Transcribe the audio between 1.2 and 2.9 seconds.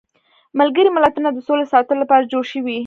د سولې ساتلو لپاره جوړ شویدي.